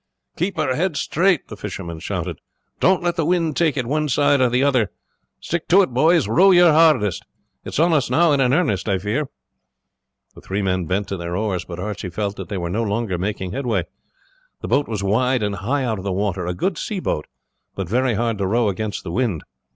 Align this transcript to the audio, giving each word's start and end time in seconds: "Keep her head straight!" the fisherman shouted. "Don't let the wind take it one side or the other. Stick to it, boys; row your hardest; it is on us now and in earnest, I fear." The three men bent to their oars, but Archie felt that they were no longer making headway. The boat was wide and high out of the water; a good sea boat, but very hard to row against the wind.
"Keep 0.35 0.57
her 0.57 0.73
head 0.73 0.97
straight!" 0.97 1.47
the 1.47 1.55
fisherman 1.55 1.99
shouted. 1.99 2.39
"Don't 2.79 3.03
let 3.03 3.17
the 3.17 3.23
wind 3.23 3.55
take 3.55 3.77
it 3.77 3.85
one 3.85 4.09
side 4.09 4.41
or 4.41 4.49
the 4.49 4.63
other. 4.63 4.89
Stick 5.39 5.67
to 5.67 5.83
it, 5.83 5.91
boys; 5.93 6.27
row 6.27 6.49
your 6.49 6.71
hardest; 6.73 7.23
it 7.63 7.69
is 7.73 7.79
on 7.79 7.93
us 7.93 8.09
now 8.09 8.31
and 8.31 8.41
in 8.41 8.51
earnest, 8.51 8.89
I 8.89 8.97
fear." 8.97 9.29
The 10.33 10.41
three 10.41 10.63
men 10.63 10.85
bent 10.85 11.07
to 11.09 11.17
their 11.17 11.37
oars, 11.37 11.65
but 11.65 11.79
Archie 11.79 12.09
felt 12.09 12.35
that 12.37 12.49
they 12.49 12.57
were 12.57 12.67
no 12.71 12.81
longer 12.81 13.19
making 13.19 13.51
headway. 13.51 13.83
The 14.63 14.67
boat 14.67 14.87
was 14.87 15.03
wide 15.03 15.43
and 15.43 15.57
high 15.57 15.83
out 15.83 15.99
of 15.99 16.03
the 16.03 16.11
water; 16.11 16.47
a 16.47 16.55
good 16.55 16.79
sea 16.79 16.99
boat, 16.99 17.27
but 17.75 17.87
very 17.87 18.15
hard 18.15 18.39
to 18.39 18.47
row 18.47 18.69
against 18.69 19.03
the 19.03 19.11
wind. 19.11 19.43